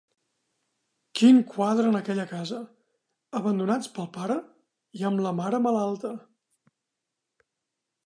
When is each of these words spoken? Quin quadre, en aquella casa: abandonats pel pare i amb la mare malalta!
Quin 1.19 1.41
quadre, 1.51 1.85
en 1.91 1.97
aquella 1.99 2.25
casa: 2.31 2.63
abandonats 3.41 3.93
pel 3.99 4.11
pare 4.19 4.41
i 5.03 5.09
amb 5.11 5.25
la 5.29 5.37
mare 5.45 5.63
malalta! 5.71 6.19